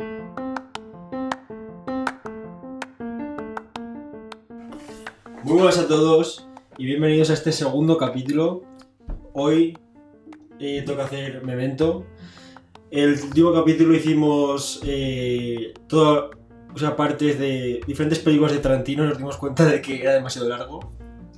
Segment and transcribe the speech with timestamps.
[0.00, 0.14] Muy
[5.44, 8.62] buenas a todos y bienvenidos a este segundo capítulo.
[9.32, 9.76] Hoy
[10.60, 12.06] eh, toca hacer Memento.
[12.92, 16.30] El último capítulo hicimos eh, toda,
[16.72, 20.14] o sea, partes de diferentes películas de Tarantino y nos dimos cuenta de que era
[20.14, 20.92] demasiado largo.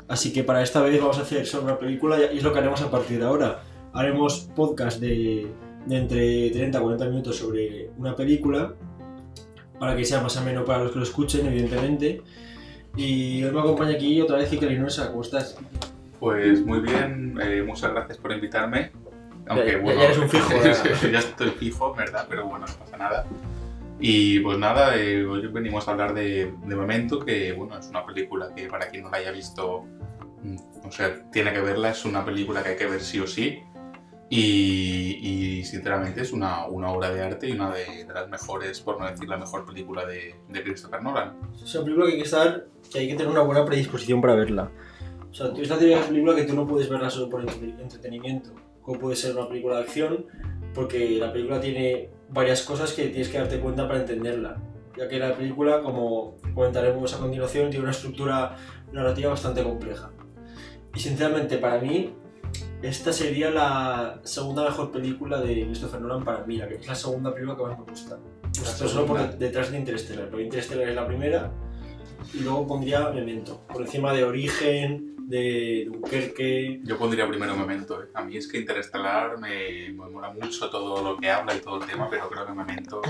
[0.06, 2.58] Así que para esta vez vamos a hacer sobre una película y es lo que
[2.58, 3.62] haremos a partir de ahora.
[3.94, 5.50] Haremos podcast de,
[5.86, 8.74] de entre 30 a 40 minutos sobre una película
[9.78, 12.22] para que sea más ameno para los que lo escuchen, evidentemente.
[12.96, 15.56] Y hoy me acompaña aquí otra vez Iker Linosa, ¿cómo estás?
[16.18, 18.92] Pues muy bien, eh, muchas gracias por invitarme.
[19.46, 20.50] Aunque ya- bueno, ya eres un fijo,
[21.12, 21.18] ya.
[21.18, 22.26] estoy fijo, ¿verdad?
[22.28, 23.26] Pero bueno, no pasa nada.
[23.98, 28.04] Y pues nada, eh, hoy venimos a hablar de, de Memento, que bueno, es una
[28.04, 29.84] película que para quien no la haya visto,
[30.42, 33.26] mm, o sea, tiene que verla, es una película que hay que ver sí o
[33.26, 33.60] sí.
[34.32, 35.18] Y,
[35.58, 39.00] y, sinceramente es una, una obra de arte y una de, de las mejores, por
[39.00, 41.36] no decir la mejor película de, de Christopher Nolan.
[41.60, 44.36] Es una película que hay que estar, que hay que tener una buena predisposición para
[44.36, 44.70] verla.
[45.28, 47.82] O sea, tú- es la típica película que tú no puedes verla solo por entre-
[47.82, 48.50] entretenimiento,
[48.82, 50.26] como puede ser una película de acción,
[50.74, 54.62] porque la película tiene varias cosas que tienes que darte cuenta para entenderla.
[54.96, 58.56] Ya que la película, como comentaremos a continuación, tiene una estructura
[58.92, 60.12] narrativa bastante compleja.
[60.94, 62.14] Y sinceramente, para mí,
[62.82, 66.94] esta sería la segunda mejor película de Christopher Nolan para mí, la que es la
[66.94, 68.18] segunda película que más me gusta.
[68.52, 71.52] Esto solo por detrás de Interstellar, pero Interstellar es la primera
[72.34, 76.80] y luego pondría Memento, por encima de Origen, de Dunkerque.
[76.84, 78.02] Yo pondría primero Memento.
[78.02, 78.06] ¿eh?
[78.14, 81.80] A mí es que Interestelar me, me mola mucho todo lo que habla y todo
[81.80, 83.00] el tema, pero creo que Memento,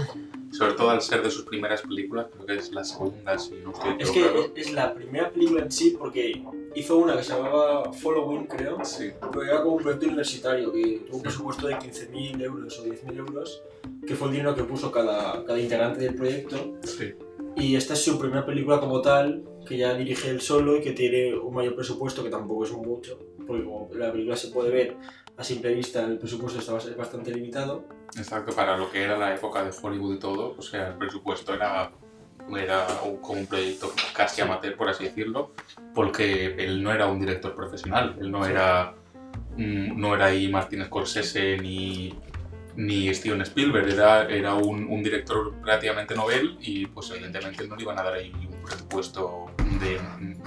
[0.51, 3.73] sobre todo al ser de sus primeras películas, creo que es la segunda, si no
[3.73, 6.43] estoy Es que es, es la primera película en sí porque
[6.75, 11.03] hizo una que se llamaba Following, creo, Sí, pero era como un proyecto universitario que
[11.07, 13.63] tuvo un presupuesto de 15.000 euros o 10.000 euros,
[14.07, 16.75] que fue el dinero que puso cada, cada integrante del proyecto.
[16.85, 17.15] sí.
[17.57, 20.93] Y esta es su primera película como tal, que ya dirige él solo y que
[20.93, 24.97] tiene un mayor presupuesto, que tampoco es mucho, porque como la película se puede ver
[25.37, 27.85] a simple vista, el presupuesto está bas- bastante limitado.
[28.17, 31.53] Exacto, para lo que era la época de Hollywood y todo, o sea, el presupuesto
[31.53, 31.91] era,
[32.57, 35.53] era un- proyecto casi amateur, por así decirlo,
[35.95, 38.95] porque él no era un director profesional, él no era
[39.57, 42.15] mm, no era ahí Martin Scorsese ni,
[42.77, 47.83] ni Steven Spielberg, era, era un, un director relativamente novel y pues evidentemente no le
[47.83, 49.47] iban a dar ahí un presupuesto
[49.81, 49.99] de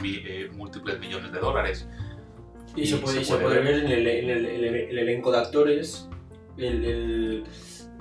[0.03, 1.87] eh, múltiples millones de dólares.
[2.75, 3.73] Y, Y se puede, se se puede puede ver.
[3.75, 6.07] ver en el, en el- en el- el elenco de actores.
[6.57, 7.43] El, el-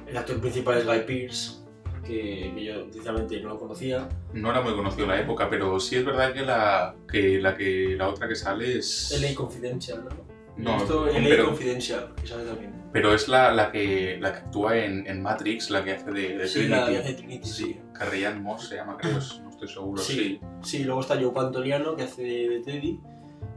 [0.07, 1.62] el actor principal es Guy Pearce,
[2.05, 4.09] que, que yo sinceramente no lo conocía.
[4.33, 7.57] No era muy conocido en la época, pero sí es verdad que la, que la,
[7.57, 9.17] que, la otra que sale es...
[9.21, 10.33] LA Confidential, ¿no?
[10.57, 12.73] No, Esto, LA pero- Confidential, que sale también.
[12.93, 16.37] Pero es la, la, que, la que actúa en, en Matrix, la que hace de,
[16.37, 17.09] de Sí, la Trinity.
[17.09, 17.65] de Trinity, sí.
[17.65, 20.03] Sí, Carrie Ann Moss se llama, creo, no estoy seguro.
[20.03, 20.15] Sí.
[20.15, 20.41] Sí.
[20.63, 23.01] Sí, luego está Joe Pantoliano, que hace de, de Teddy.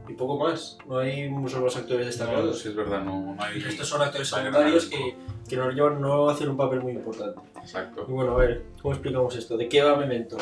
[0.08, 0.78] Y poco más.
[0.88, 2.60] No hay muchos más actores No, destacados.
[2.60, 3.58] sí, es verdad, no, no hay.
[3.58, 7.40] Estos son actores no secundarios que, que no, llevan, no hacen un papel muy importante.
[7.56, 8.06] Y Exacto.
[8.06, 9.56] bueno, a ver, ¿cómo explicamos esto?
[9.56, 10.36] ¿De qué va Memento?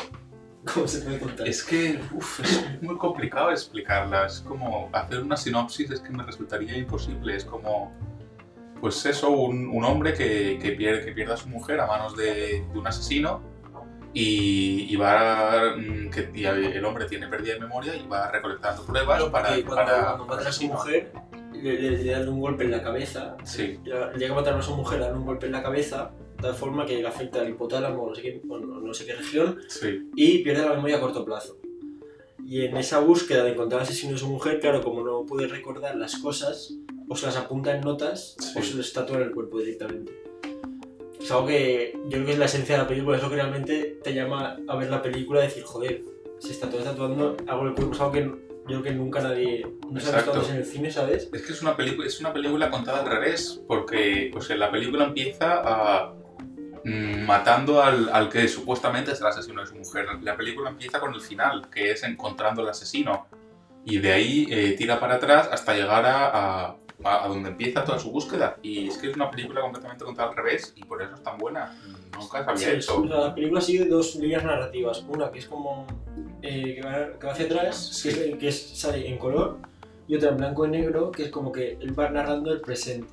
[0.73, 1.47] ¿Cómo se puede contar?
[1.47, 4.25] Es que uf, es muy complicado explicarla.
[4.25, 7.35] Es como hacer una sinopsis, es que me resultaría imposible.
[7.35, 7.91] Es como.
[8.81, 12.15] Pues eso, un, un hombre que, que, pierde, que pierde a su mujer a manos
[12.17, 13.41] de, de un asesino
[14.13, 15.75] y, y va.
[15.77, 19.49] mm, Que, y el hombre tiene pérdida de memoria y va recolectando pruebas para.
[19.49, 21.11] cuando, para cuando matan a su mujer,
[21.73, 23.35] le, le- le dan un golpe en la cabeza.
[23.43, 26.41] Sí, Llega a matar a su mujer, le dan un golpe en la cabeza, de
[26.43, 29.13] tal forma que le afecta al hipotálamo, no sé qué, o no, no sé qué
[29.15, 30.09] región, sí.
[30.15, 31.57] y pierde la memoria a corto plazo.
[32.47, 35.47] Y en esa búsqueda de encontrar al asesino de su mujer, claro, como no puede
[35.47, 36.73] recordar las cosas,
[37.09, 38.59] o se las apunta en notas, Sí.
[38.59, 40.11] o se les tatúa en el cuerpo directamente.
[41.19, 43.35] Es algo que yo creo que es la esencia de la película, es lo que
[43.35, 46.03] realmente te llama a ver la película y decir, joder,
[46.37, 48.31] se está todo tatuando algo en el cuerpo, es algo que
[48.67, 51.29] yo creo que nunca nadie no se ha visto antes en el cine, ¿sabes?
[51.31, 55.05] Es que es una, película es una película contada al revés, porque pues, la película
[55.05, 56.13] empieza a,
[56.83, 60.07] mm, matando al, al que supuestamente es el asesino de su mujer.
[60.21, 63.27] La película empieza con el final, que es encontrando al asesino.
[63.85, 66.27] Y de ahí eh, tira para atrás hasta llegar a,
[66.67, 68.57] a- a donde empieza toda su búsqueda.
[68.63, 71.37] Y es que es una película completamente contada al revés y por eso es tan
[71.37, 71.77] buena.
[72.17, 73.01] Nunca se había Sí, hecho.
[73.01, 75.03] o sea, la película sigue dos líneas narrativas.
[75.07, 75.85] Una que es como
[76.47, 78.09] eh, que, va, que va hacia atrás, Sí.
[78.13, 79.57] que, es, que es- sale en color,
[80.07, 83.07] y otra en blanco y negro, que es como que él va narrando el presente.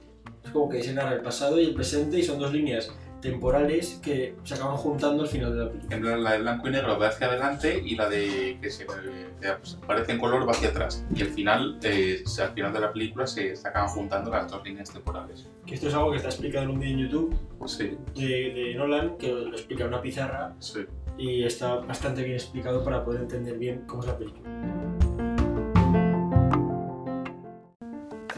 [0.44, 2.90] Es como que se narra el pasado y el presente y son dos líneas
[3.22, 5.94] temporales que se acaban juntando al final de la película.
[5.96, 8.84] En plan, la de blanco y negro va hacia adelante y la de que se
[8.84, 11.04] que aparece en color va hacia atrás.
[11.14, 14.64] Y al final, eh, al final de la película se, se acaban juntando las dos
[14.64, 15.46] líneas temporales.
[15.64, 17.36] Que esto es algo que está explicado en un vídeo en YouTube
[17.66, 20.80] Sí, de, de Nolan, que lo explica en una pizarra sí.
[21.18, 24.50] Y está bastante bien explicado para poder entender bien cómo es la película.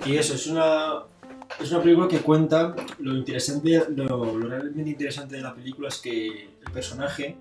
[0.07, 1.05] Y eso, es una,
[1.61, 4.07] es una película que cuenta lo interesante, lo,
[4.39, 7.39] lo realmente interesante de la película es que el personaje,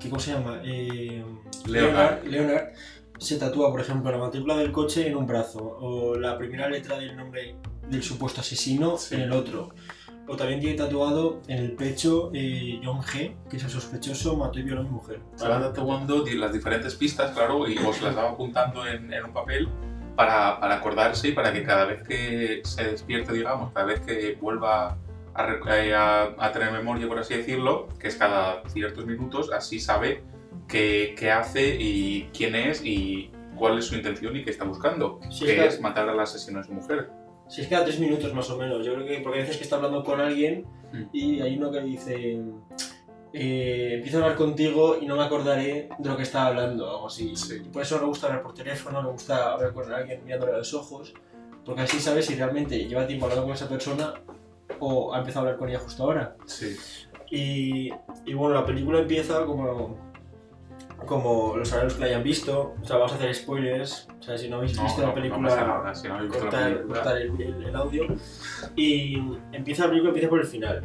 [0.00, 0.60] que ¿cómo se llama?
[0.64, 1.22] Eh,
[1.66, 2.24] Leonard.
[2.24, 2.70] Leonard
[3.18, 6.98] se tatúa, por ejemplo, la matrícula del coche en un brazo o la primera letra
[6.98, 7.54] del nombre
[7.88, 9.14] del supuesto asesino Sí.
[9.14, 9.68] en el otro.
[10.28, 14.58] O también tiene tatuado en el pecho eh, John G, que es el sospechoso, mató
[14.60, 15.20] y violó a mi mujer.
[15.40, 19.68] Van tatuando las diferentes pistas, claro, y os las van apuntando en, en un papel
[20.16, 24.38] para, para acordarse y para que cada vez que se despierte, digamos, cada vez que
[24.40, 24.96] vuelva
[25.34, 29.80] a, eh, a- a tener memoria, por así decirlo, que es cada ciertos minutos, así
[29.80, 30.22] sabe
[30.68, 35.18] qué, qué hace y quién es y cuál es su intención y qué está buscando,
[35.30, 37.10] Sí, que es matar al asesino de su mujer.
[37.48, 39.64] Si es cada tres minutos más o menos, yo creo que porque hay veces que
[39.64, 41.04] está hablando con alguien Mm.
[41.12, 42.38] y hay uno que dice,
[43.32, 47.06] eh, empiezo a hablar contigo y no me acordaré de lo que estaba hablando, algo
[47.06, 47.34] así.
[47.34, 47.62] Sí.
[47.64, 50.52] Y por eso no le gusta hablar por teléfono, le gusta hablar con alguien mirándole
[50.52, 51.14] a los ojos,
[51.64, 54.14] porque así sabes si realmente lleva tiempo hablando con esa persona
[54.80, 56.36] o ha empezado a hablar con ella justo ahora.
[56.44, 56.76] Sí.
[57.30, 57.90] Y,
[58.26, 60.11] y bueno, la película empieza como,
[61.06, 64.38] como los los que la hayan visto, o sea, vamos a hacer spoilers, o sea,
[64.38, 66.44] si no habéis No, visto no, la no película pasa nada, si no habéis visto
[66.44, 66.94] la cortar, película.
[66.94, 68.06] cortar el, el- el audio.
[68.76, 69.16] Y
[69.52, 70.82] empieza la película empieza por el final.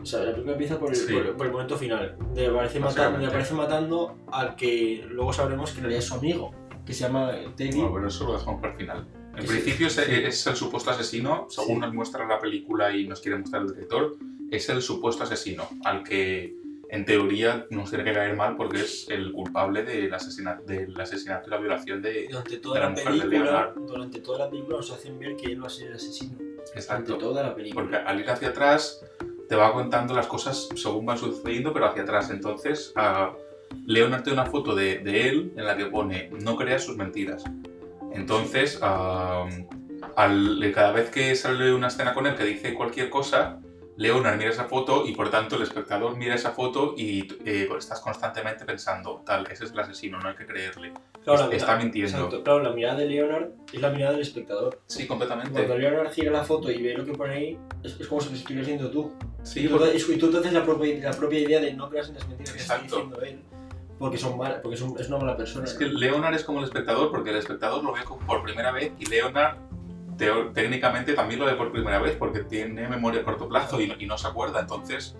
[0.00, 1.12] O sea, la película empieza por el, Sí.
[1.12, 2.16] por, por el momento final.
[2.34, 6.52] De aparece, matando, aparece matando al que luego sabremos que en realidad es su amigo,
[6.86, 7.78] que se llama Teddy.
[7.80, 9.06] Bueno, pero eso lo dejamos para el final.
[9.36, 10.00] En principio sí.
[10.00, 11.80] es, es el supuesto asesino, según Sí.
[11.80, 14.16] nos muestra la película y nos quiere mostrar el director,
[14.50, 16.54] es el supuesto asesino, al que
[16.90, 21.48] en teoría nos tiene que caer mal porque es el culpable del asesinato, del asesinato
[21.48, 22.26] y la violación de...
[22.30, 23.74] durante de toda la la, mujer de película, Leonard.
[23.76, 26.36] durante toda la película nos hacen ver que él va a ser el asesino.
[26.38, 27.18] Durante Exacto.
[27.18, 27.82] toda la película.
[27.82, 29.04] Porque al ir hacia atrás
[29.48, 32.30] te va contando las cosas según van sucediendo, pero hacia atrás.
[32.30, 33.32] Entonces, a
[33.86, 37.44] Leonard tiene una foto de, de él en la que pone no creas sus mentiras.
[38.12, 39.46] Entonces, ah,
[40.16, 43.60] al- cada vez que sale una escena con él que dice cualquier cosa,
[43.98, 48.00] Leonard mira esa foto y por tanto el espectador mira esa foto y eh, estás
[48.00, 50.92] constantemente pensando, tal, ese es el asesino, no hay que creerle.
[51.24, 52.16] Claro, la está mirada- mintiendo.
[52.16, 54.80] Exacto, claro, la mirada de Leonard es la mirada del espectador.
[54.86, 55.50] Sí, completamente.
[55.52, 58.30] Cuando Leonard gira la foto y ve lo que pone ahí, es, es como si
[58.30, 59.12] lo estuvieras viendo tú.
[59.42, 61.74] Sí, y, tú porque- te- y tú te haces la propia, la propia idea de
[61.74, 63.42] no creas en las mentiras que está diciendo él,
[63.98, 65.64] porque, son mal, porque es, un- es una mala persona.
[65.64, 68.92] Es que Leonard es como el espectador, porque el espectador lo ve por primera vez
[69.00, 69.56] y Leonard
[70.54, 73.94] técnicamente también lo ve por primera vez porque tiene memoria a corto plazo y, no-
[73.98, 74.60] y no se acuerda.
[74.60, 75.16] Entonces,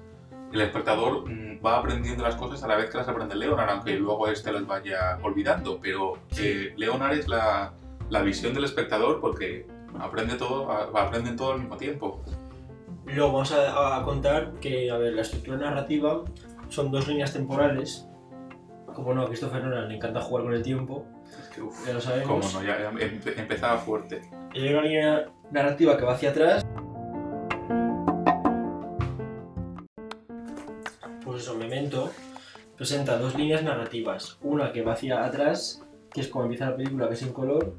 [0.52, 3.94] el espectador mm, va aprendiendo las cosas a la vez que las aprende Leonard, aunque
[3.96, 5.78] luego este las vaya olvidando.
[5.80, 7.72] Pero eh, Leonard es la,
[8.10, 9.66] la visión del espectador porque
[10.00, 12.22] aprende todo, aprenden todo al mismo tiempo.
[13.06, 16.22] Luego vamos a, a contar que, a ver, la estructura narrativa
[16.68, 18.07] son dos líneas temporales.
[18.98, 21.06] Como no, a Christopher Nolan le encanta jugar con el tiempo,
[21.40, 22.26] Es que, uf, ya lo sabemos.
[22.52, 24.22] cómo no, ya, empe- empezaba fuerte.
[24.52, 26.66] Y hay una línea narrativa que va hacia atrás.
[31.24, 32.10] Pues eso, Memento
[32.76, 34.36] presenta dos líneas narrativas.
[34.42, 37.74] Una que va hacia atrás, que es como empieza la película, que es en color.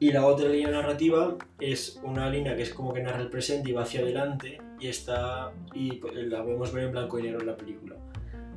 [0.00, 3.70] Y la otra línea narrativa es una línea que es como que narra el presente
[3.70, 4.60] y va hacia adelante.
[4.78, 5.50] Y está.
[5.72, 5.98] y
[6.28, 7.96] la podemos ver en blanco y negro en la película.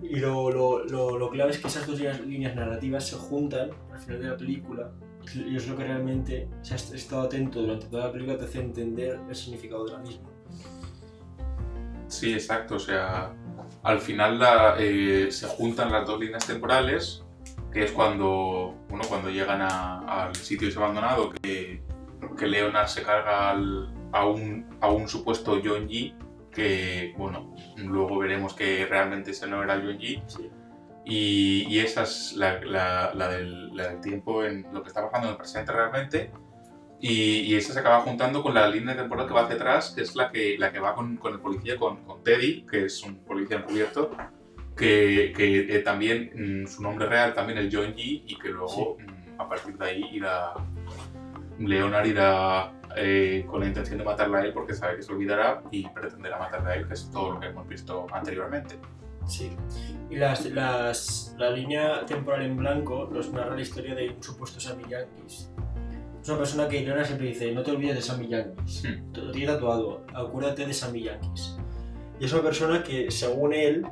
[0.01, 3.99] Y lo, lo, lo, lo clave es que esas dos líneas, narrativas se juntan al
[3.99, 4.91] final de la película
[5.33, 8.59] y es lo que realmente, si has estado atento durante toda la película, te hace
[8.59, 10.29] entender el significado de la misma.
[12.07, 12.75] Sí, exacto.
[12.75, 13.33] O sea,
[13.83, 17.23] al final la- eh, se juntan las dos líneas temporales,
[17.71, 21.81] que es cuando, bueno, cuando llegan a- al sitio ese abandonado, que,
[22.37, 26.13] que Leonard se carga al- a, un, a un supuesto John G,
[26.55, 30.23] que, bueno, luego veremos que realmente ese no era John G.
[30.27, 30.49] Sí.
[31.07, 35.03] Y, y esa es la, la- la del, la del tiempo en lo que está
[35.03, 36.31] pasando en el presente realmente.
[36.99, 40.01] Y, y esa se acaba juntando con la línea temporal que va hacia atrás, que
[40.01, 43.03] es la que, la que va con, con el policía, con, con Teddy, que es
[43.03, 44.09] un policía encubierto,
[44.75, 48.23] que, que, eh, también mm, su nombre real también es John G.
[48.25, 50.53] Y que luego mm, a partir de ahí irá,
[51.59, 55.61] Leonard irá eh, con la intención de matarla a él porque sabe que se olvidará
[55.71, 58.75] y pretenderá matarla a él, que es todo lo que hemos visto anteriormente.
[59.27, 59.51] Sí.
[60.09, 64.59] Y las, las, la línea temporal en blanco nos narra la historia de un supuesto
[64.59, 65.51] Sammy Yankees.
[66.21, 68.83] Es una persona que Leonard siempre dice, no te olvides de Sammy Yankees.
[68.83, 69.11] Hmm.
[69.13, 71.57] Te lo tiene tatuado, acuérdate de Sammy Yankees.
[72.19, 73.85] Y es una persona que, según él,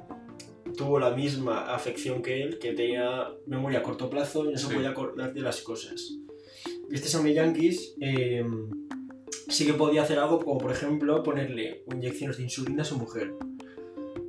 [0.77, 4.67] tuvo la misma afección que él, que tenía memoria a corto plazo y no se
[4.67, 4.73] Sí.
[4.73, 6.13] podía acordar de las cosas.
[6.91, 8.45] Este Sammy Yankees eh,
[9.49, 13.33] sí que podía hacer algo como, por ejemplo, ponerle inyecciones de insulina a su mujer.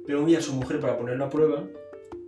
[0.06, 1.66] Pero un día su mujer, para ponerlo a prueba,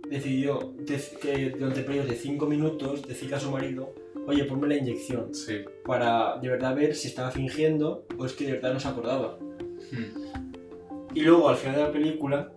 [0.09, 3.93] decidió dec- que durante periodos de 5 minutos decirle a su marido,
[4.25, 5.59] oye, ponme la inyección, Sí.
[5.85, 9.37] para de verdad ver si estaba fingiendo o es que de verdad no se acordaba.
[9.91, 11.13] Hmm.
[11.13, 12.51] Y luego, al final de la película,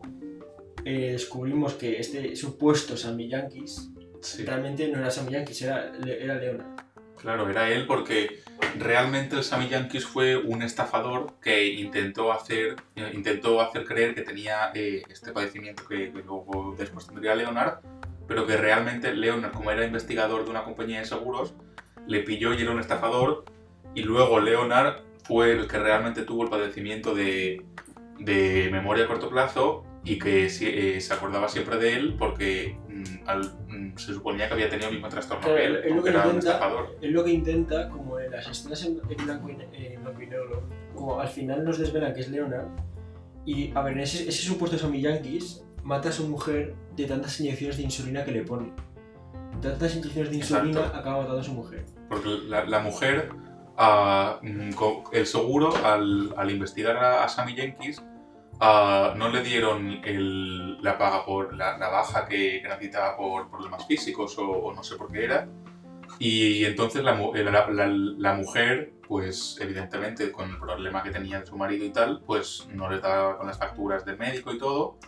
[0.85, 4.45] eh, descubrimos que este supuesto Sammy Yankees Sí.
[4.45, 6.67] realmente no era Sammy Yankees, era, era Leonard.
[7.21, 8.41] Claro, era él porque
[8.79, 14.23] realmente el Sammy Yankees fue un estafador que intentó hacer, eh, intentó hacer creer que
[14.23, 17.81] tenía eh, este padecimiento que, que luego después tendría Leonard,
[18.27, 21.55] pero que realmente Leonard, como era investigador de una compañía de seguros,
[22.07, 23.45] le pilló y era un estafador,
[23.95, 27.65] y luego Leonard fue el que realmente tuvo el padecimiento de,
[28.19, 32.79] de memoria a corto plazo y que eh, se acordaba siempre de él porque
[33.27, 36.03] al- mm, se suponía que había tenido el mismo trastorno Claro, que él, él lo
[36.03, 36.97] que era un intenta- estafador.
[37.01, 40.63] Es lo que intenta, como en las escenas en, en blanco, y, blanco negro,
[40.95, 42.67] como al final nos desvelan que es Leonard,
[43.47, 47.77] y a ver, ese, ese supuesto Sammy Yankees mata a su mujer de tantas inyecciones
[47.79, 48.73] de insulina que le pone.
[49.63, 50.99] Tantas inyecciones de insulina Exacto.
[50.99, 51.85] acaba matando a su mujer.
[52.09, 53.31] Porque la, la mujer,
[54.43, 58.03] mm, co- el seguro, al, al investigar a, a Sammy Jenkins,
[58.61, 60.01] ah, no le dieron
[60.83, 64.97] la paga por la, la baja que, que necesitaba por problemas físicos o, no sé
[64.97, 65.49] por qué era.
[66.19, 71.85] Y entonces la, la mujer, pues evidentemente con el problema que tenía de su marido
[71.85, 74.99] y tal, pues no le daba con las facturas del médico y todo.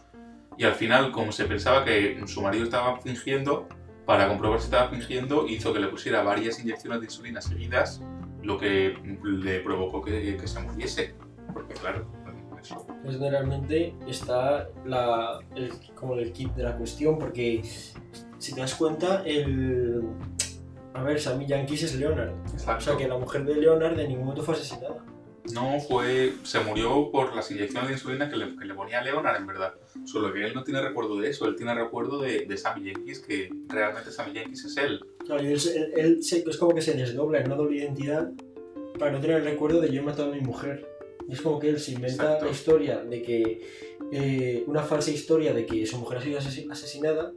[0.56, 3.68] Y al final, como se pensaba que su marido estaba fingiendo,
[4.04, 8.02] para comprobar si estaba fingiendo, hizo que le pusiera varias inyecciones de insulina seguidas,
[8.42, 11.14] lo que le provocó que, que se muriese.
[11.52, 12.06] Porque claro,
[12.62, 12.86] eso.
[13.04, 17.62] Es donde realmente está la, el, como el kit de la cuestión, porque
[18.38, 20.02] si te das cuenta, el...
[20.94, 22.30] A ver, Sammy Yankees es Leonard.
[22.32, 22.84] O Exacto.
[22.84, 25.02] sea que la mujer de Leonard de ningún momento fue asesinada.
[25.54, 26.34] No fue.
[26.44, 29.74] Se murió por las inyecciones de insulina que le, que le ponía Leonard, en verdad.
[30.04, 33.18] Solo que él no tiene recuerdo de eso, él tiene recuerdo de, de Sammy Jenkins,
[33.20, 35.00] que realmente Sammy Jenkins es él.
[35.26, 38.30] Claro, y él, él- él es como que se desdobla en una doble identidad
[38.98, 40.86] para no tener el recuerdo de yo he matado a mi mujer.
[41.28, 42.44] Y es como que él se inventa Exacto.
[42.46, 43.60] la historia de que.
[44.10, 47.32] eh, una falsa historia de que su mujer ha sido asesi- asesinada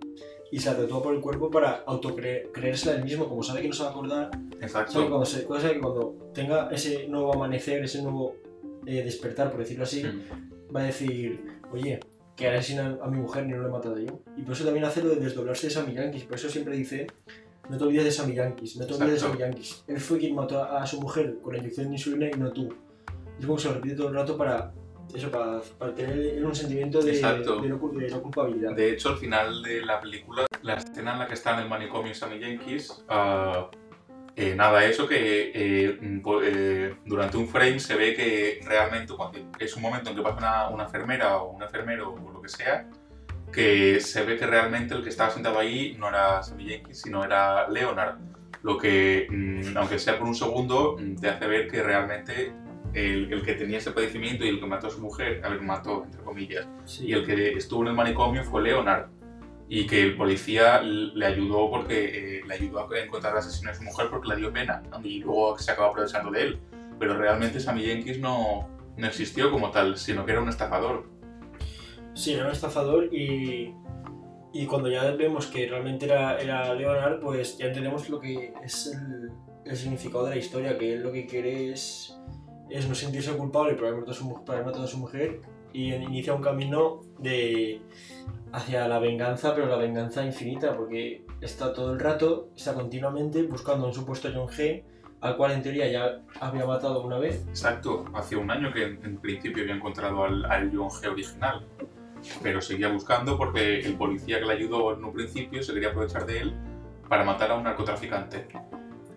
[0.52, 3.74] y se la tatúa por el cuerpo para autocreérsela él mismo, como sabe que no
[3.74, 4.30] se va a acordar.
[4.32, 5.08] Sabe que Exacto.
[5.10, 8.36] cuando, se, sabe que cuando tenga ese nuevo amanecer, ese nuevo
[8.86, 10.76] eh, despertar, por decirlo así, Mm.
[10.76, 11.40] va a decir,
[11.72, 12.00] oye,
[12.36, 14.20] que ha asesinado a mi mujer y no lo he matado yo.
[14.38, 16.24] Y por eso también hace lo de desdoblarse de Sammy Yankees.
[16.26, 17.08] Por eso siempre dice,
[17.70, 19.20] no te olvides de Sammy Yankees, no te olvides de.
[19.20, 19.84] Sammy Yankees.
[19.88, 22.52] Él fue quien mató a, a su mujer con la inyección de insulina y no
[22.52, 22.70] tú.
[23.40, 24.72] Es como que se lo repite todo el rato para,
[25.14, 27.22] eso, para, para tener un sentimiento de, de
[27.70, 28.74] no, de no culpabilidad.
[28.76, 31.70] De hecho, al final de la película, la escena en la que está en el
[31.70, 33.70] manicomio Sammy Jenkins, ah,
[34.38, 39.40] eh, nada, eso que eh, mm, eh, durante un frame se ve que realmente cuando-
[39.60, 42.50] es un momento en que pasa una, una enfermera o un enfermero o lo que
[42.50, 42.90] sea,
[43.54, 47.24] que se ve que realmente el que estaba sentado ahí no era Sammy Jenkins, sino
[47.24, 48.18] era Leonard.
[48.64, 52.52] Lo que, mm, aunque sea por un segundo, mm, te hace ver que realmente
[52.96, 55.62] el, el que tenía ese padecimiento y el que mató a su mujer, a ver,
[55.62, 57.08] mató, entre comillas, Sí.
[57.08, 59.08] y el que estuvo en el manicomio fue Leonard
[59.68, 63.78] y que el policía le ayudó porque eh, le ayudó a encontrar al asesino de
[63.78, 66.60] su mujer porque le dio pena y luego se acabó aprovechando de él.
[67.00, 71.10] Pero realmente Sammy Jenkins no, no existió como tal sino que era un estafador.
[72.14, 73.74] Sí, era un estafador y,
[74.54, 78.94] y cuando ya vemos que realmente era, era Leonard, pues ya entendemos lo que es
[78.96, 79.32] el,
[79.66, 82.16] el significado de la historia, que él lo que quiere es,
[82.70, 84.00] es no sentirse culpable por haber
[84.66, 85.42] matado a su, mujer
[85.74, 87.82] y inicia un camino de
[88.52, 93.86] hacia la venganza, pero la venganza infinita, porque está todo el rato, está continuamente buscando
[93.86, 94.84] a un supuesto John G,
[95.20, 99.06] al cual en teoría ya había matado una vez, exacto hace un año que en,
[99.06, 101.66] en principio había encontrado al, al John G original
[102.42, 106.26] pero seguía buscando porque el policía que le ayudó en un principio se quería aprovechar
[106.26, 106.54] de él
[107.08, 108.48] para matar a un narcotraficante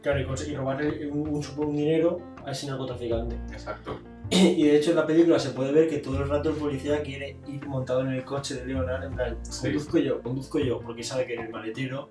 [0.08, 3.36] claro, y conseguir robarle un, un, un dinero a ese narcotraficante.
[3.52, 4.00] exacto
[4.30, 7.02] Y de hecho en la película se puede ver que todo el rato el policía
[7.02, 9.62] quiere ir montado en el coche de Leonard, en plan, Sí.
[9.68, 12.08] conduzco yo, conduzco yo, porque sabe que en el maletero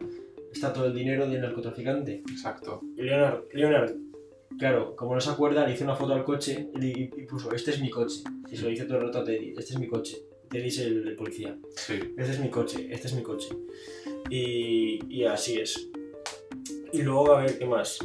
[0.51, 2.24] está todo el dinero del narcotraficante.
[2.32, 3.92] exacto Y Leonard, Leonard,
[4.60, 7.51] claro, como no se acuerda, le hizo una foto al coche y, y- y puso,
[7.51, 8.22] este es mi coche.
[8.51, 10.18] Y se lo dice todo el rato a Teddy, este es mi coche.
[10.50, 13.50] Teddy es el, el policía, sí este es mi coche, este es mi coche.
[14.30, 15.89] Y, y así es.
[16.94, 18.00] Y luego, a ver, ¿qué más?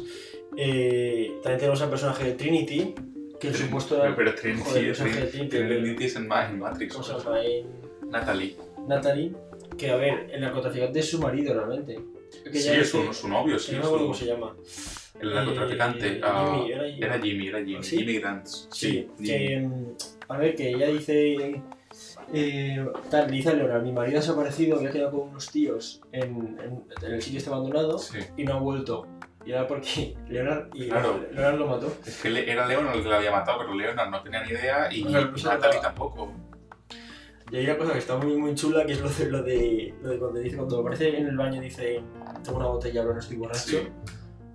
[0.57, 2.93] Eh, también tenemos al personaje de Trinity,
[3.39, 4.15] Que el supuesto Pero, era.
[4.15, 6.93] pero Trinity, joder, esa Trin- gente, Trinity es en, en Matrix.
[6.93, 7.43] ¿Cómo se llama?
[7.43, 7.65] En
[8.09, 8.55] Natalie.
[8.87, 9.33] Natalie.
[9.77, 11.99] Que a ver, el narcotraficante es su marido realmente.
[12.43, 13.75] Que Sí, es su, su novio, sí.
[13.81, 14.55] no cómo se llama.
[15.19, 16.07] el narcotraficante.
[16.17, 17.03] Eh, ah, Jimmy, era Jimmy.
[17.03, 17.83] era Jimmy, era Jimmy.
[17.83, 17.97] ¿Sí?
[17.97, 18.45] Jimmy Grant.
[18.47, 19.27] Sí, Sí, Jimmy.
[19.47, 19.59] que.
[19.59, 19.95] mm,
[20.29, 21.61] A ver, que ella dice.
[22.31, 26.57] Eh, tal, dice a Leonard, mi marido ha desaparecido, había quedado con unos tíos en,
[26.59, 28.19] en- en el sitio este abandonado Sí.
[28.37, 29.05] y no ha vuelto.
[29.45, 31.19] Y era porque Leonard, y Claro.
[31.31, 31.93] Leonard lo mató.
[32.05, 34.91] Es que era Leonard el que la había matado, pero Leonard no tenía ni idea
[34.93, 36.31] y O sea, no se Natalie tampoco.
[37.51, 39.93] Y hay una cosa que está muy, muy chula, que es lo de, lo de,
[40.01, 42.01] lo de cuando dice, cuando aparece en el baño dice,
[42.43, 43.59] tengo una botella, pero no estoy borracho.
[43.59, 43.87] Sí.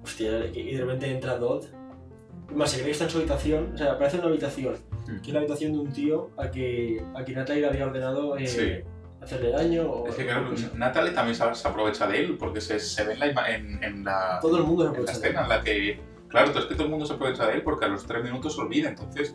[0.02, 1.64] Hostia, y de repente entra Dodd.
[2.54, 4.76] Más se cree que está en su habitación, o sea, aparece en una habitación.
[5.22, 8.36] Que es la habitación de un tío a que, a que Natalie le había ordenado
[8.36, 8.72] eh, Sí.
[9.22, 10.50] hacerle daño o Es que claro.
[10.74, 14.04] Natalie también se, se aprovecha de él, porque se, se ve en la, en, en
[14.04, 15.24] la, Todo el mundo se en la aprovecha de él.
[15.34, 17.84] escena en la que, claro, es que todo el mundo se aprovecha de él porque
[17.86, 18.88] a los tres minutos se olvida.
[18.90, 19.34] Entonces,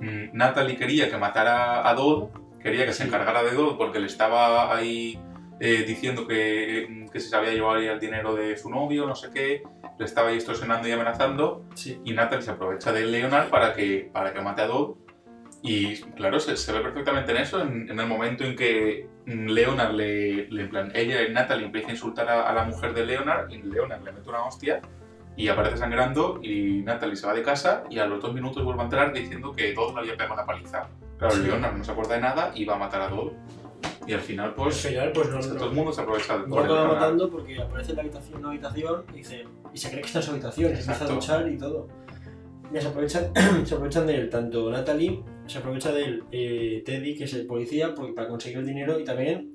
[0.00, 2.28] mm, Natalie quería que matara a Dodd,
[2.60, 3.08] quería que se Sí.
[3.08, 5.18] encargara de Dodd porque le estaba ahí
[5.60, 9.62] eh, diciendo que, que se sabía llevar el dinero de su novio, no sé qué,
[9.98, 11.64] le estaba ahí extorsionando y amenazando.
[11.74, 12.00] Sí.
[12.04, 14.96] Y Natalie se aprovecha de Leonard para que, para que mate a Dodd.
[15.66, 19.46] Y claro, se, se ve perfectamente en eso, en, en el momento en que mm,
[19.48, 23.06] Leonard le, le en plan, ella, Natalie, empieza a insultar a, a la mujer de
[23.06, 24.82] Leonard y Leonard le mete una hostia
[25.36, 28.82] y aparece sangrando y Natalie se va de casa y a los dos minutos vuelve
[28.82, 30.86] a entrar diciendo que Dodd le había pegado una paliza.
[31.18, 31.36] Claro.
[31.36, 33.32] Leonard no se acuerda de nada y va a matar a Dodd.
[34.06, 36.46] Y al final, Al pues, final, pues no, todo el no, mundo se aprovecha de
[36.46, 39.78] no por lo acaba matando porque aparece en la habitación, una habitación y, dice, y
[39.78, 41.14] se cree que está en su habitación, y se empieza a Exacto.
[41.14, 41.88] duchar y todo.
[42.72, 43.32] Y se aprovechan,
[43.66, 47.94] se de él, tanto Natalie, se aprovecha de él eh, Teddy, que es el policía,
[47.94, 49.54] para conseguir el dinero, y también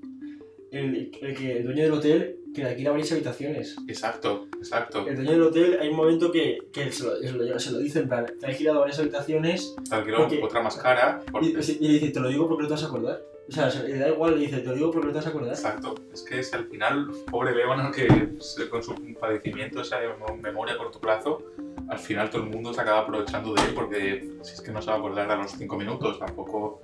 [0.71, 3.75] el, el que, el dueño del hotel, que le alquila varias habitaciones.
[3.87, 5.07] Exacto, exacto.
[5.07, 7.77] El dueño del hotel, hay un momento que, que se, lo, se, lo, se lo
[7.79, 11.21] dice, en plan, te ha alquilado varias habitaciones, Alquiló porque- otra más cara.
[11.31, 13.21] porque- y, y le dice, te lo digo porque no te vas a acordar.
[13.47, 15.25] O sea, se- le da igual, le dice, te lo digo porque no te vas
[15.25, 15.49] a acordar.
[15.53, 18.07] Exacto, es que es al final, pobre Leonard, que
[18.69, 21.43] con su padecimiento, esa mem- memoria a corto plazo,
[21.87, 24.79] al final todo el mundo se acaba aprovechando de él porque si es que no
[24.81, 26.81] se va a acordar a los 5 minutos, tampoco,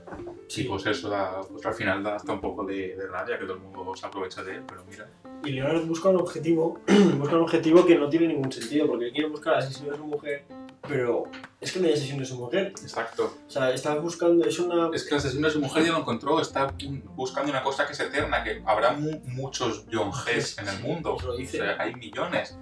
[0.47, 3.45] sí, pues eso, da, pues al final da hasta un poco de, de rabia que
[3.45, 5.07] todo el mundo se aprovecha de él, pero mira,
[5.43, 6.79] Y Leonard busca un objetivo,
[7.17, 10.45] busca un objetivo que no tiene ningún sentido, porque quiere buscar asesino de su mujer,
[10.87, 11.23] pero
[11.59, 12.67] es que no hay asesino de su mujer.
[12.81, 13.33] exacto.
[13.47, 14.89] O sea, está buscando, es una...
[14.93, 16.73] Es que el asesino de su mujer ya lo encontró, está
[17.15, 21.17] buscando una cosa que es eterna, que habrá mu- muchos John Hess en el mundo.
[21.19, 21.57] Se lo O dice.
[21.57, 22.57] sea, hay millones.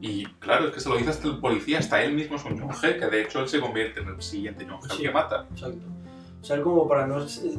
[0.00, 2.60] Y claro, es que se lo dice hasta el policía, hasta él mismo es un
[2.60, 5.02] John G, que de hecho él se convierte en el siguiente John G Sí.
[5.02, 5.46] que mata.
[5.50, 5.78] Exacto.
[6.46, 7.16] Sea, él como para no,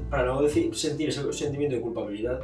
[0.10, 2.40] para no decir- sentir ese sentimiento de culpabilidad,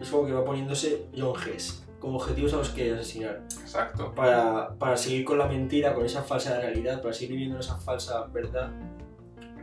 [0.00, 3.42] es como que va poniéndose John Hess como objetivos a los que asesinar.
[3.60, 4.14] Exacto.
[4.14, 8.24] Para, para seguir con la mentira, con esa falsa realidad, para seguir viviendo esa falsa
[8.28, 8.70] verdad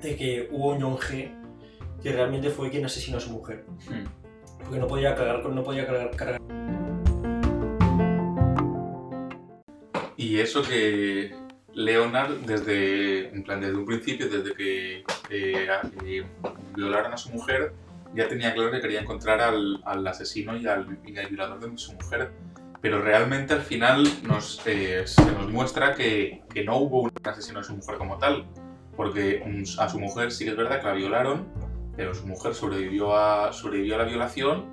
[0.01, 1.31] de que hubo un John G
[2.03, 3.63] que realmente fue quien asesinó a su mujer.
[3.89, 4.03] Hmm.
[4.65, 6.41] Porque no podía cargar, con- no podía cargar, cargar
[10.17, 11.33] Y eso que
[11.73, 15.67] Leonard, desde, en plan, desde un principio, desde que eh,
[16.05, 16.25] eh,
[16.75, 17.73] violaron a su mujer,
[18.13, 21.77] ya tenía claro que quería encontrar al, al asesino y al, y al violador de
[21.77, 22.31] su mujer.
[22.81, 27.59] Pero realmente al final nos, eh, se nos muestra que, que no hubo un asesino
[27.59, 28.45] de su mujer como tal.
[28.95, 29.43] Porque
[29.77, 31.47] a su mujer sí que es verdad que la violaron,
[31.95, 34.65] pero su mujer sobrevivió a, sobrevivió a la violación,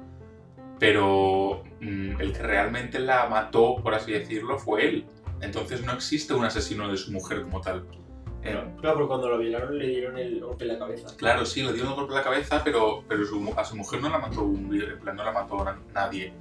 [0.79, 5.07] pero mm, el que realmente la mató, por así decirlo, fue él.
[5.41, 7.87] Entonces no existe un asesino de su mujer como tal.
[8.45, 11.17] Eh, Claro, pero cuando lo violaron le dieron el golpe en la cabeza.
[11.17, 14.03] claro, sí, le dio un golpe en la cabeza, pero, pero su- a su mujer
[14.03, 16.33] no la mató un en plan, no la mató na- nadie.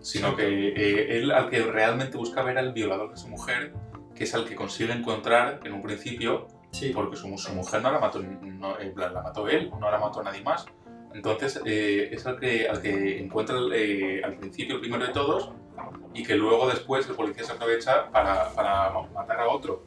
[0.00, 0.36] Sino Sí.
[0.36, 3.72] que eh, él al que realmente buscaba era el violador de su mujer,
[4.14, 6.92] que es al que consigue encontrar en un principio, Sí.
[6.94, 9.98] porque su, su mujer no la mató, no, en plan, la mató él, no la
[9.98, 10.66] mató nadie más.
[11.14, 15.50] Entonces eh, es al que, al que encuentra al principio el primero de todos
[16.12, 19.82] y que luego después el policía se aprovecha para, para matar a otro.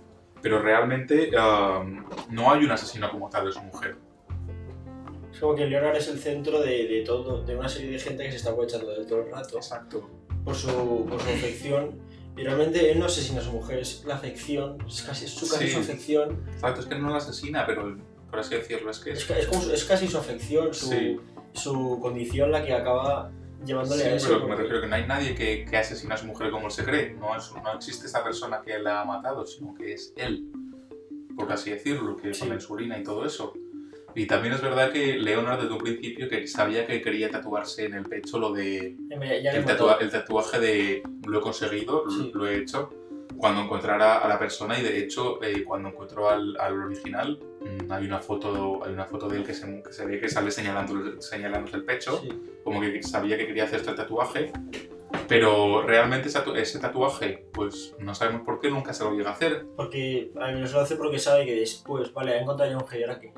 [0.47, 3.97] Pero realmente um, no hay un asesino como tal de su mujer.
[5.29, 8.23] Es como que Leonard es el centro de, de todo, de una serie de gente
[8.23, 10.09] que se está aprovechando de él todo el rato Exacto.
[10.45, 11.99] por su, por su afección.
[12.37, 15.49] Y realmente él no asesina a su mujer, es la afección, es casi, es su,
[15.49, 15.73] casi Sí.
[15.73, 16.45] su afección.
[16.53, 17.97] Exacto, es que no la asesina, pero
[18.29, 19.47] por así decirlo, es que Es, es...
[19.47, 21.19] como es casi su afección, su, Sí.
[21.51, 23.31] su condición la que acaba
[23.65, 24.27] llevándole Sí, a eso.
[24.29, 26.71] pero me refiero que no hay nadie que, que asesina a su mujer como él
[26.71, 27.11] se cree.
[27.11, 30.45] No, es, no existe esa persona que la ha matado, sino que es él,
[31.35, 32.39] por así decirlo, que Sí.
[32.41, 33.53] con la insulina y todo eso.
[34.15, 37.93] Y también es verdad que Leonard desde un principio que sabía que quería tatuarse en
[37.93, 42.31] el pecho lo de el, tatua- el tatuaje de lo he conseguido, lo- Sí.
[42.33, 42.89] lo he hecho,
[43.37, 47.37] cuando encontrara a la persona y de hecho eh, cuando encontró al, al original
[47.89, 50.51] hay una foto hay una foto de él que se, que se ve que sale
[50.51, 52.29] señalando, señalándose el pecho, Sí.
[52.63, 54.51] como que sabía que quería hacerse el tatuaje,
[55.27, 59.29] pero realmente ese, tatu- ese tatuaje, pues no sabemos por qué nunca se lo llega
[59.31, 59.65] a hacer.
[59.75, 62.77] Porque a mí no se lo hace porque sabe que después, vale, ha encontrado ya
[62.77, 63.33] un G, ¿y qué?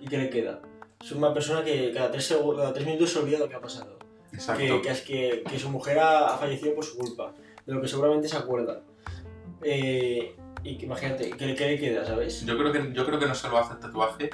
[0.00, 0.60] ¿Y qué le queda?
[1.00, 3.98] Es una persona que cada tres, cada tres minutos se olvida lo que ha pasado.
[4.32, 4.60] Exacto.
[4.62, 7.32] Que, que, es que, que su mujer ha, ha fallecido por su culpa,
[7.66, 8.80] de lo que seguramente se acuerda.
[9.62, 12.44] Eh, y que imagínate, ¿qué, le- qué le queda, sabes?
[12.46, 14.30] Yo creo que, yo creo que no se lo hace el tatuaje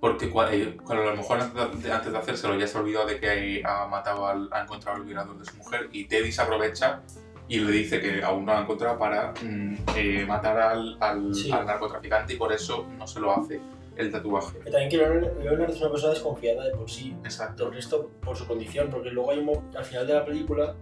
[0.00, 3.06] porque eh, cuando a lo mejor antes de, antes de hacérselo ya se ha olvidado
[3.06, 6.40] de que ha matado al, ha encontrado al violador de su mujer y Teddy se
[6.42, 7.02] aprovecha
[7.48, 11.34] y le dice que aún no lo ha encontrado para mm, eh, matar al, al-
[11.34, 11.50] Sí.
[11.52, 13.60] al narcotraficante y por eso no se lo hace
[13.96, 14.58] el tatuaje.
[14.60, 17.64] Que también que Leonard es una persona desconfiada de por sí, Exacto.
[17.66, 20.74] del resto por su condición, porque luego hay un al final de la película,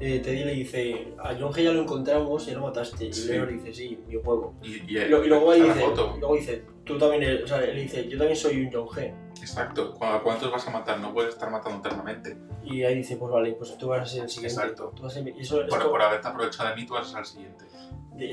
[0.00, 3.06] eh, Teddy le dice, a John G ya lo encontramos y ya lo mataste.
[3.06, 3.28] Y Sí.
[3.28, 4.54] Leonard dice, sí, mi huevo.
[4.62, 6.14] Y, y, lo- y luego la dice, foto.
[6.16, 9.14] y luego dice, tú también o sea, le dice, yo también soy un John G.
[9.40, 9.94] Exacto.
[9.94, 11.00] ¿Cu- ¿A cuántos vas a matar?
[11.00, 12.36] No puedes estar matando eternamente.
[12.64, 14.54] Y ahí dice, pues vale, pues tú vas a ser el siguiente.
[14.60, 14.92] Exacto.
[14.94, 16.86] Tú vas a ser mi- y eso es Por, como- por haberte aprovechado de mí,
[16.86, 17.64] tú vas a ser el siguiente.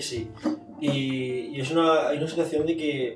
[0.02, 0.30] sí.
[0.80, 3.16] Y, y es una, hay una situación de que,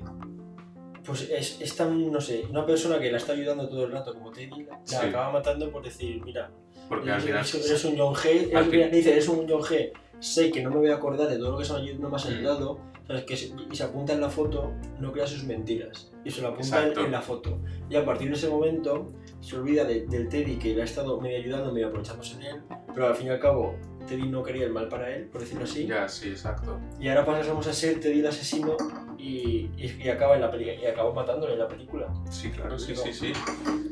[1.04, 4.14] pues es, es tan, no sé, una persona que la está ayudando todo el rato
[4.14, 4.96] como Teddy, la Sí.
[4.96, 6.50] acaba matando por decir, mira,
[6.88, 7.38] Porque al final...
[7.38, 10.70] eres, eres un John G, él fin- dice, eres un John G, sé que no
[10.70, 12.34] me voy a acordar de todo lo que se me- no me has Mm.
[12.34, 13.24] ayudado, ¿sabes?
[13.24, 16.48] Que se- y se apunta en la foto, no crea sus mentiras, y se lo
[16.48, 17.58] apunta en, en la foto.
[17.90, 19.06] Y a partir de ese momento
[19.40, 22.56] se olvida de- del Teddy que le ha estado medio ayudando, medio aprovechándose de él,
[22.94, 23.74] pero al fin y al cabo
[24.06, 25.86] Teddy no quería el mal para él, por decirlo así.
[25.86, 26.78] Ya, sí, exacto.
[27.00, 28.76] Y ahora pasamos a ser Teddy el asesino
[29.18, 32.12] y, y, y acaba en la peli- y acaba matándole en la película.
[32.30, 33.32] Sí, claro, sí, sí, sí.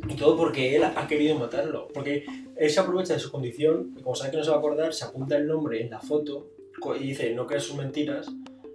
[0.08, 1.88] Y todo porque él ha querido matarlo.
[1.94, 2.24] Porque
[2.56, 4.92] él se aprovecha de su condición y como sabe que no se va a acordar,
[4.92, 6.50] se apunta el nombre en la foto
[6.98, 8.26] y dice, no creas sus mentiras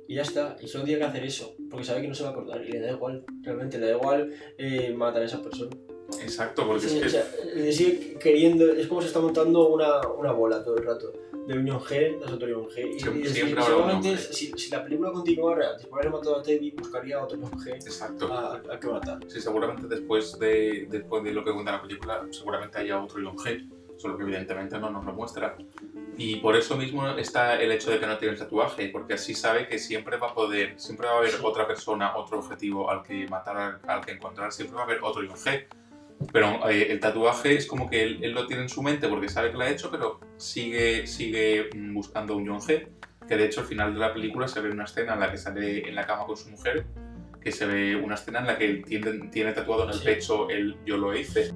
[0.08, 0.56] y ya está.
[0.62, 2.72] Y solo tiene que hacer eso, porque sabe que no se va a acordar y
[2.72, 5.76] le da igual, realmente le da igual eh, matar a esa persona.
[6.22, 7.08] Exacto, porque Sí, es que...
[7.08, 11.12] o sea, sigue queriendo, es como se está montando una, una bola todo el rato.
[11.48, 12.96] De Unión G, de otro Unión G.
[12.96, 16.42] Y, Siempre- y- siempre seguramente si, si la película continuara, después de haber matado a
[16.42, 18.34] Teddy, buscaría otro Unión G Exacto.
[18.34, 19.20] a, a que matar.
[19.28, 23.38] Sí, seguramente después de, después de lo que cuenta la película, seguramente haya otro John
[23.38, 25.56] G, solo que evidentemente no nos lo muestra.
[26.18, 29.36] Y por eso mismo está el hecho de que no tiene el tatuaje, porque así
[29.36, 31.38] sabe que siempre va a poder, siempre va a haber Sí.
[31.44, 35.00] otra persona, otro objetivo al que matar, al, al que encontrar, siempre va a haber
[35.04, 35.66] otro John G.
[36.32, 39.30] Pero eh, el tatuaje es como que él, él lo tiene en su mente porque
[39.30, 42.88] sabe que lo ha hecho, pero sigue, sigue mm, buscando un John G.
[43.28, 45.38] Que de hecho al final de la película se ve una escena en la que
[45.38, 46.86] sale en la cama con su mujer
[47.42, 50.06] que se ve una escena en la que él tiene, tiene tatuado en el Sí.
[50.06, 51.52] pecho el yo lo hice.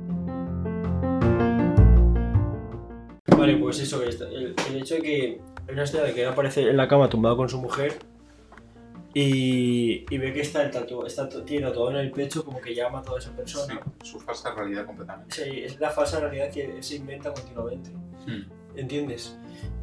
[3.36, 6.70] Vale, pues eso, el, el hecho de que hay una escena de que él aparece
[6.70, 7.94] en la cama tumbado con su mujer
[9.14, 12.76] y, y ve que está el tatu, está, tiene tatuado en el pecho como que
[12.76, 13.82] ya ha matado a esa Sí, persona.
[14.04, 15.36] su falsa realidad completamente.
[15.36, 17.90] Sí, es la falsa realidad que se inventa continuamente,
[18.28, 18.44] Hmm.
[18.76, 19.36] ¿entiendes?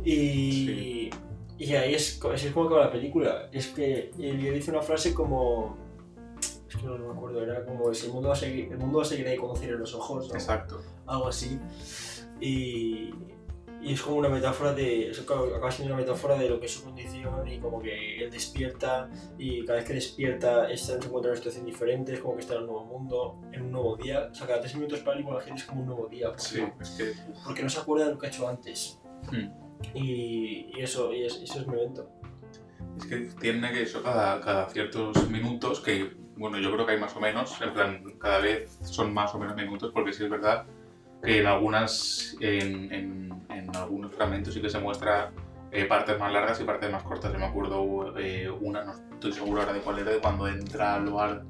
[0.05, 1.11] Y,
[1.59, 3.49] y ahí es, es como acaba la película.
[3.53, 5.77] Es que él dice una frase como...
[6.69, 8.99] Es que no, me acuerdo, era como si el mundo va a seguir, el mundo
[8.99, 10.29] va a seguir ahí cierre los ojos.
[10.29, 10.35] ¿no?
[10.35, 10.81] Exacto.
[11.07, 11.59] algo así.
[12.41, 13.11] Y,
[13.83, 15.11] y es como una metáfora de.
[15.11, 18.31] Es acaba siendo una metáfora de lo que es su condición y como que él
[18.31, 19.09] despierta
[19.39, 22.41] y cada vez que despierta está, se encuentra en una situación diferente, es como que
[22.43, 24.29] está en un nuevo mundo, en un nuevo día.
[24.31, 26.29] O sea, cada tres minutos para él la gente es como un nuevo día.
[26.29, 27.13] Porque, Sí, es que.
[27.45, 28.99] porque no se acuerda de lo que ha hecho antes.
[29.31, 29.49] hmm.
[29.95, 32.09] Y, y eso, y es- eso es mi evento.
[32.99, 37.01] Es que tiene que eso cada, cada ciertos minutos, que bueno, yo creo que hay
[37.01, 40.31] más o menos, en plan, cada vez son más o menos minutos, porque sí es
[40.31, 40.67] verdad
[41.23, 45.33] que en algunas, en, en, en algunos fragmentos sí que se muestra
[45.73, 47.33] eh, partes más largas y partes más cortas.
[47.33, 50.95] Yo me acuerdo eh, una, no estoy seguro ahora de cuál era, de cuando entra
[50.97, 51.43] al lugar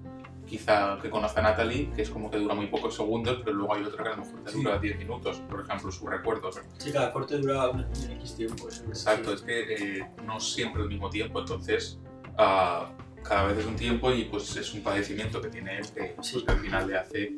[0.46, 3.74] quizá que conoce a Natalie, que es como que dura muy pocos segundos, pero luego
[3.74, 4.62] hay otra que a lo mejor te Sí.
[4.62, 6.60] dura 10 minutos, por ejemplo, sus recuerdos.
[6.78, 8.68] Sí, cada corte dura un, X tiempo.
[8.68, 11.98] eso es- Exacto, es que eh, no siempre el mismo tiempo, entonces
[12.38, 12.92] ah,
[13.24, 16.44] cada vez es un tiempo y pues es un padecimiento que tiene pues, Sí.
[16.44, 17.32] que al final le hace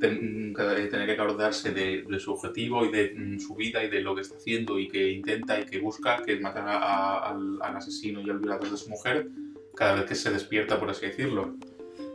[0.00, 4.00] ten- tener que acordarse de, de su objetivo y de mm, su vida y de
[4.00, 7.30] lo que está haciendo y que intenta y que busca, que es matar a- a-
[7.30, 9.28] al, al asesino y al violador de su mujer,
[9.76, 11.54] cada vez que se despierta, por así decirlo.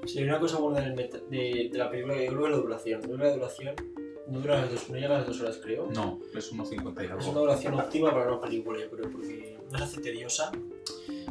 [0.05, 2.51] Sí, hay una cosa buena meta- de, de la película que yo creo que es
[2.51, 3.01] la duración.
[3.01, 3.75] Yo creo que la duración
[4.27, 5.89] no, dura las dos, no llega a las dos horas, creo.
[5.93, 7.29] No, es 1.50 y Es algo.
[7.31, 10.51] una duración óptima para una película, yo creo, porque no se hace tediosa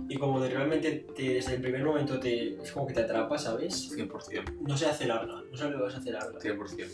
[0.09, 3.39] y como de realmente te- desde el primer momento te, es como que te atrapa,
[3.39, 3.91] ¿sabes?
[3.97, 6.39] 100%, No se hace larga, no se le vas a hacer larga.
[6.41, 6.89] 100%.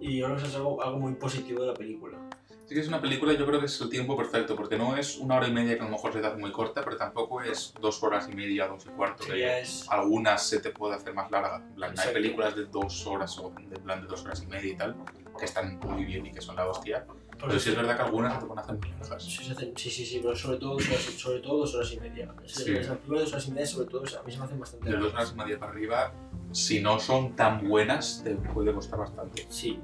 [0.00, 2.18] Y yo creo que eso es algo, algo muy positivo de la película.
[2.66, 5.18] Sí que es una película, yo creo que es el tiempo perfecto, porque no es
[5.18, 7.42] una hora y media que a lo mejor se te hace muy corta, pero tampoco
[7.42, 9.22] es dos horas y media, dos y cuarto.
[9.26, 9.86] Que que es...
[9.90, 11.56] Algunas se te puede hacer más larga.
[11.56, 14.72] En plan, hay películas de dos horas o de plan de dos horas y media
[14.72, 14.96] y tal,
[15.38, 17.06] que están muy bien y que son la hostia.
[17.40, 19.22] Pero sí es verdad que algunas se te pueden hacer muy largas.
[19.22, 22.34] Sí, sí, sí, sí, pero sobre todo, sobre todo dos horas y media.
[22.46, 22.64] Sí.
[22.72, 25.02] De dos horas y media, sobre todo, a mí se me hacen bastante De dos
[25.12, 25.14] largas.
[25.14, 26.12] horas y media para arriba,
[26.52, 29.46] si no son tan buenas, te puede costar bastante.
[29.50, 29.78] Sí.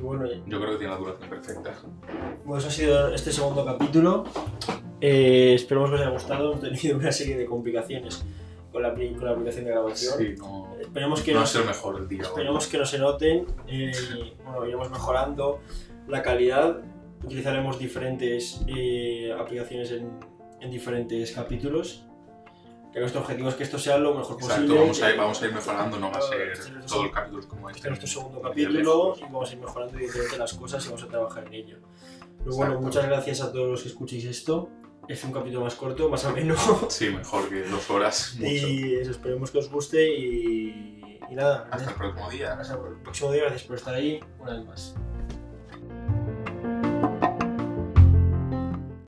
[0.00, 1.74] Bueno, Yo creo que tiene la duración perfecta.
[2.44, 4.24] Bueno, eso ha sido este segundo capítulo.
[5.00, 6.52] Eh, esperemos que os haya gustado.
[6.52, 8.24] Hemos tenido una serie de complicaciones
[8.70, 10.14] con la, con la aplicación de grabación.
[10.18, 12.22] Sí, no, Esperemos que no sido el mejor el día.
[12.22, 13.46] esperemos que no se noten.
[13.66, 13.92] Eh,
[14.44, 15.58] bueno, iremos mejorando
[16.08, 16.78] la calidad.
[17.24, 20.18] Utilizaremos diferentes eh, aplicaciones en,
[20.60, 22.04] en diferentes capítulos.
[22.92, 24.80] Que nuestro objetivo es que esto sea lo mejor Exacto, posible.
[24.80, 27.04] vamos a, ir, vamos a ir mejorando, no va a Este ser es nuestro todo
[27.04, 27.88] el capítulo como Este este.
[27.88, 29.18] es nuestro segundo capítulo lejos.
[29.18, 31.76] y vamos a ir mejorando evidentemente las cosas y vamos a trabajar en ello.
[31.78, 32.56] Pero Exacto.
[32.56, 34.70] bueno, muchas gracias a todos los que escuchéis esto.
[35.06, 36.54] Es un capítulo más corto, más ameno.
[36.88, 38.50] Sí, mejor que dos horas, mucho.
[38.50, 41.68] y eso, esperemos que os guste y, y nada.
[41.70, 42.54] Hasta el próximo día.
[42.54, 44.94] Hasta el próximo día, gracias por estar ahí una vez más.